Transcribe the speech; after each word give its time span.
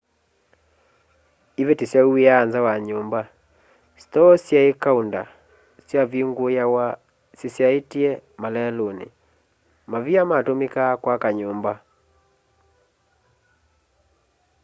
iveti 1.61 1.85
syauwiaa 1.91 2.45
nza 2.47 2.59
wa 2.67 2.75
nyumba 2.87 3.21
stoo 4.03 4.33
syai 4.45 4.71
kaunda 4.83 5.21
syavinguawa 5.87 6.85
syisyaitye 7.39 8.09
maleluni 8.41 9.07
mavia 9.91 10.21
matumikaa 10.31 10.91
kwaka 11.03 11.27
nyumba 11.39 11.73